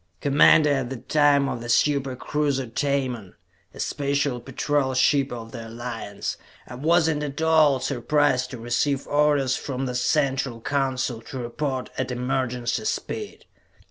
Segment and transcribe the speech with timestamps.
[0.19, 3.35] Commander at that time of the super cruiser Tamon,
[3.71, 9.05] a Special Patrol ship of the Alliance, I was not at all surprised to receive
[9.05, 13.45] orders from the Central Council to report at emergency speed.